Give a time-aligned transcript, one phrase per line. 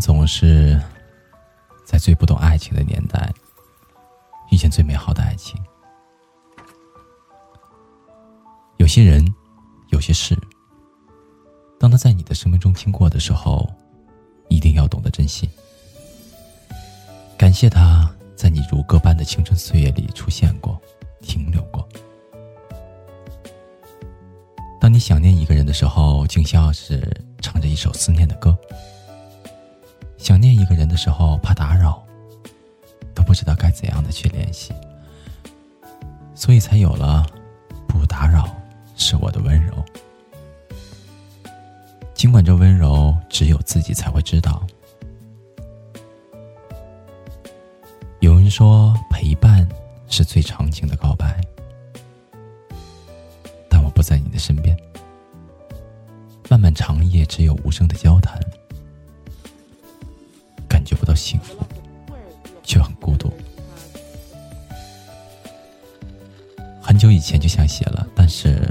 [0.00, 0.80] 总是
[1.84, 3.32] 在最不懂爱情的年代，
[4.50, 5.60] 遇见最美好的爱情。
[8.78, 9.24] 有些人，
[9.90, 10.36] 有些事，
[11.78, 13.70] 当他在你的生命中经过的时候，
[14.48, 15.48] 一定要懂得珍惜。
[17.36, 20.80] 感谢他在你如歌般的青春岁月里出现过、
[21.20, 21.86] 停留过。
[24.80, 27.06] 当你想念一个人的时候，就像是
[27.42, 28.56] 唱着一首思念的歌。
[30.20, 32.00] 想念一个人的时候，怕打扰，
[33.14, 34.72] 都不知道该怎样的去联系，
[36.34, 37.26] 所以才有了
[37.88, 38.48] “不打扰
[38.96, 39.84] 是我的温柔”。
[42.14, 44.64] 尽管这温柔只有自己才会知道。
[48.20, 49.66] 有人说，陪伴
[50.06, 51.40] 是最长情的告白，
[53.68, 54.76] 但我不在你的身边，
[56.48, 58.38] 漫漫长夜只有无声的交谈。
[61.20, 61.54] 幸福，
[62.62, 63.30] 却很孤独。
[66.80, 68.68] 很久以前就想写了，但是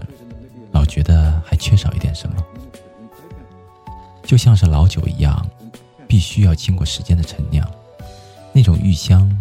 [0.71, 2.43] 老觉得还缺少一点什么。
[4.23, 5.47] 就像是老酒一样，
[6.07, 7.65] 必须要经过时间的陈酿，
[8.51, 9.31] 那种玉香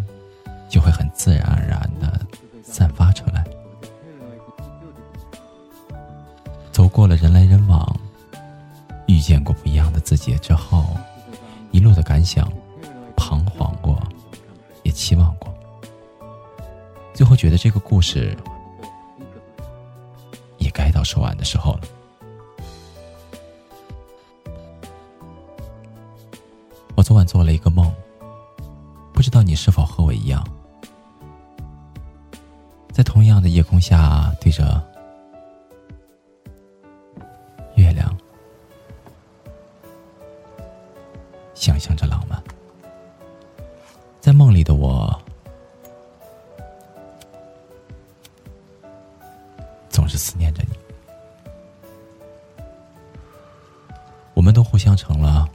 [0.69, 2.21] 就会很自然而然的
[2.63, 3.45] 散发出来。
[6.71, 8.01] 走过了人来人往，
[9.07, 10.97] 遇见过不一样的自己之后，
[11.73, 12.51] 一路的感想。
[13.29, 14.03] 彷徨过，
[14.85, 15.53] 也期望过，
[17.13, 18.35] 最后觉得这个故事
[20.57, 21.81] 也该到说完的时候了。
[26.97, 27.93] 我昨晚做了一个梦，
[29.13, 30.43] 不知道你是否和我一样，
[32.91, 34.83] 在同样的夜空下，对着
[44.29, 45.19] 在梦里的我，
[49.89, 50.77] 总是思念着你。
[54.35, 55.49] 我们都互相成了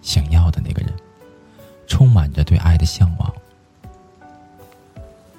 [0.00, 0.94] 想要的那个人，
[1.88, 3.34] 充满着对爱的向往。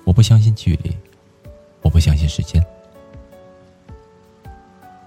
[0.03, 0.93] 我不相信距离，
[1.81, 2.61] 我不相信时间，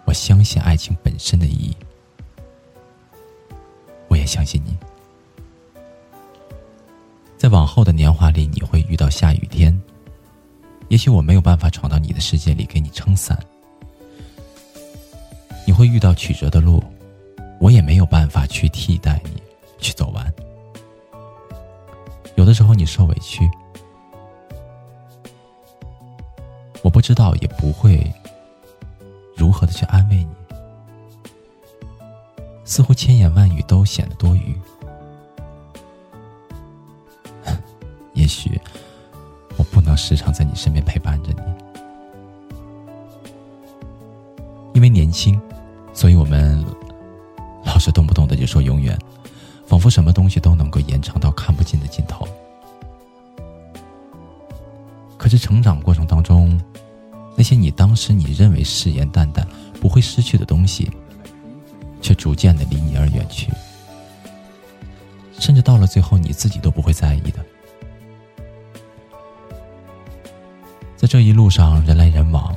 [0.06, 1.76] 我相信爱情本身的意义。
[4.08, 4.74] 我也相信你。
[7.40, 9.74] 在往后的年华里，你会遇到下雨天。
[10.88, 13.42] 也许我没有办法闯到你的世界里给你撑伞。
[15.66, 16.84] 你会遇到曲折的路，
[17.58, 19.42] 我也没有办法去替代你
[19.78, 20.30] 去走完。
[22.34, 23.50] 有的时候你受委屈，
[26.82, 28.12] 我不知道也不会
[29.34, 30.28] 如何的去安慰你，
[32.66, 34.54] 似乎千言万语都显得多余。
[40.10, 41.40] 时常在你身边陪伴着你，
[44.74, 45.40] 因为年轻，
[45.92, 46.64] 所以我们
[47.64, 48.98] 老是动不动的就说永远，
[49.68, 52.26] 仿佛什么东西都能够延长到看不见的尽头。
[55.16, 56.60] 可是成长过程当中，
[57.36, 59.46] 那些你当时你认为誓言淡淡
[59.80, 60.90] 不会失去的东西，
[62.02, 63.52] 却逐渐的离你而远去，
[65.38, 67.38] 甚至到了最后你自己都不会在意的。
[71.10, 72.54] 这一路上，人来人往，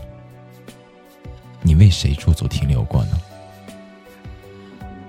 [1.63, 3.19] 你为谁驻足停留过呢？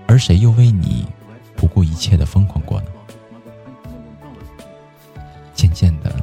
[0.06, 1.06] 而谁又为你
[1.54, 2.86] 不顾一切的疯狂过呢？
[5.54, 6.16] 渐渐的，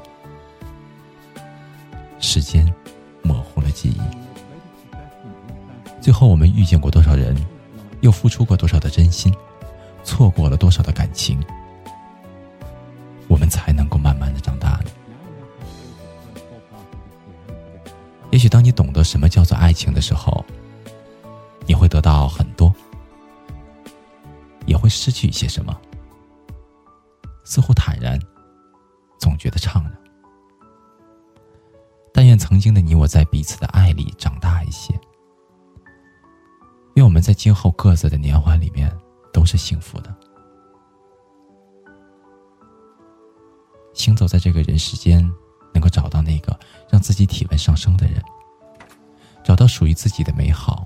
[2.20, 2.66] 时间
[3.22, 4.02] 模糊了记忆。
[6.02, 7.36] 最后，我们遇见过多少人，
[8.00, 9.32] 又付出过多少的真心，
[10.04, 11.40] 错过了多少的感情，
[13.28, 14.61] 我们才能够慢慢的长大
[18.42, 20.44] 许当你懂得什么叫做爱情的时候，
[21.68, 22.74] 你会得到很多，
[24.66, 25.80] 也会失去一些什么。
[27.44, 28.20] 似乎坦然，
[29.20, 29.96] 总觉得怅然。
[32.12, 35.00] 但愿曾经的你我在彼此的爱里长大一些。
[36.96, 38.92] 愿我们在今后各自的年华里面
[39.32, 40.14] 都是幸福的。
[43.94, 45.32] 行走在这个人世间。
[45.74, 46.58] 能够找到那个
[46.90, 48.22] 让自己体温上升的人。
[49.44, 50.86] 找到属于自己的美好。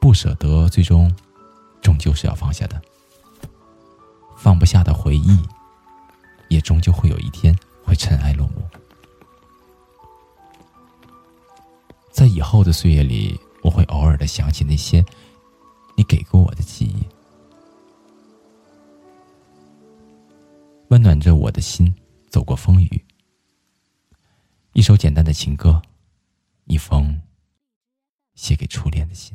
[0.00, 1.12] 不舍得最终
[1.82, 2.80] 终究是要放下的。
[4.36, 5.42] 放不下的回忆
[6.48, 8.62] 也终究会有一天会尘埃落幕
[12.12, 15.04] 在以后的岁月里我会偶尔的想起那些
[15.96, 17.04] 你给过我的记忆。
[20.88, 21.92] 温暖着我的心
[22.36, 23.06] 走过风雨。
[24.74, 25.80] 一首简单的情歌，
[26.66, 27.22] 一封
[28.34, 29.34] 写给初恋的信。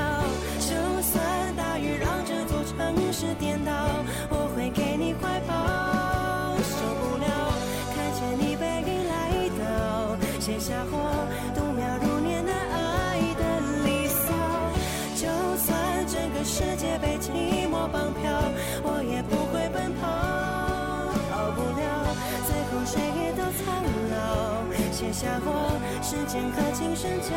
[25.21, 27.29] 下我时间和琴声交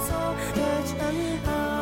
[0.00, 0.96] 错的城
[1.44, 1.75] 堡。